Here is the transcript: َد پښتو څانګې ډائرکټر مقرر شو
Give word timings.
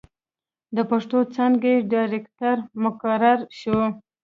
َد 0.75 0.77
پښتو 0.89 1.17
څانګې 1.35 1.73
ډائرکټر 1.91 2.57
مقرر 2.83 3.37
شو 3.59 3.79